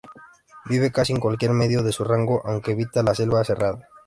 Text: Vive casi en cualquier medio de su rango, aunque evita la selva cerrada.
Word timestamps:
Vive 0.65 0.91
casi 0.91 1.13
en 1.13 1.19
cualquier 1.19 1.51
medio 1.51 1.83
de 1.83 1.91
su 1.91 2.03
rango, 2.03 2.41
aunque 2.43 2.71
evita 2.71 3.03
la 3.03 3.13
selva 3.13 3.43
cerrada. 3.43 3.87